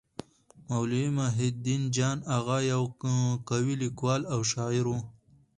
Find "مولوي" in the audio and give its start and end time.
0.67-1.07